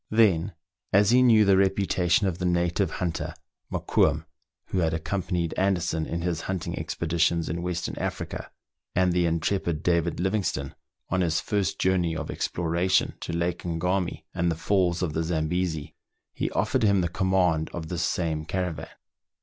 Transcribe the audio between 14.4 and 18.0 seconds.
the falls of the Zambesi, he offered him the command of